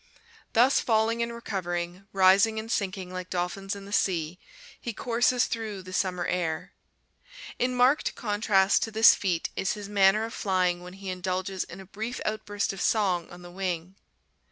Thus, 0.53 0.79
falling 0.79 1.21
and 1.21 1.31
recovering, 1.31 2.07
rising 2.11 2.57
and 2.57 2.71
sinking 2.71 3.13
like 3.13 3.29
dolphins 3.29 3.75
in 3.75 3.85
the 3.85 3.93
sea, 3.93 4.39
he 4.81 4.93
courses 4.93 5.45
through 5.45 5.83
the 5.83 5.93
summer 5.93 6.25
air. 6.25 6.73
In 7.59 7.75
marked 7.75 8.15
contrast 8.15 8.81
to 8.81 8.89
this 8.91 9.13
feat 9.13 9.51
is 9.55 9.73
his 9.73 9.87
manner 9.87 10.25
of 10.25 10.33
flying 10.33 10.81
when 10.81 10.93
he 10.93 11.11
indulges 11.11 11.63
in 11.65 11.79
a 11.79 11.85
brief 11.85 12.19
outburst 12.25 12.73
of 12.73 12.81
song 12.81 13.29
on 13.29 13.43
the 13.43 13.51
wing. 13.51 13.95